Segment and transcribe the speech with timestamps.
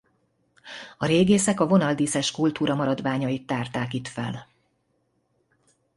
[0.97, 4.47] A régészek a vonaldíszes kultúra maradványait tárták itt fel.